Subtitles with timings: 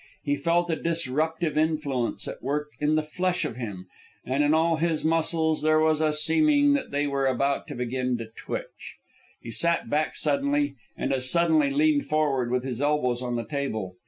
[0.23, 3.85] He felt a disruptive influence at work in the flesh of him,
[4.25, 8.17] and in all his muscles there was a seeming that they were about to begin
[8.17, 8.95] to twitch.
[9.41, 13.93] He sat back suddenly, and as suddenly leaned forward with his elbows on the table.